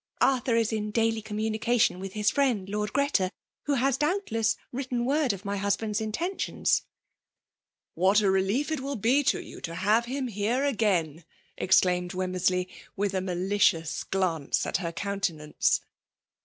[0.19, 3.31] Avthiir ia ia dally oommUnicMioii wfth his friend Lord Greta,
[3.65, 6.81] who has doubtless written word of my hnsband^s intentions/*
[7.37, 11.23] *' What a relief it will be to you to hare him heoe again!"
[11.61, 15.81] exelaimed WemmersAey, with a malicious glance at her countenance.